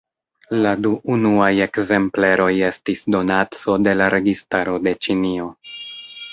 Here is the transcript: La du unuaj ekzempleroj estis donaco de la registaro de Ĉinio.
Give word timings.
La 0.61 0.69
du 0.85 0.91
unuaj 1.15 1.49
ekzempleroj 1.65 2.49
estis 2.71 3.05
donaco 3.17 3.79
de 3.89 3.97
la 4.01 4.11
registaro 4.17 4.77
de 4.89 4.99
Ĉinio. 5.05 5.51